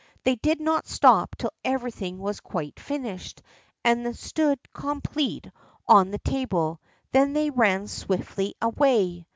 They 0.23 0.33
did 0.37 0.59
not 0.59 0.87
stop 0.87 1.35
till 1.37 1.51
everything 1.63 2.17
was 2.17 2.39
quite 2.39 2.79
finished, 2.79 3.43
and 3.83 4.17
stood 4.17 4.57
complete 4.73 5.47
on 5.87 6.09
the 6.09 6.17
table; 6.17 6.81
then 7.11 7.33
they 7.33 7.51
ran 7.51 7.87
swiftly 7.87 8.55
away. 8.63 9.27